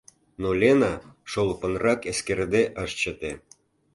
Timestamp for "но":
0.41-0.49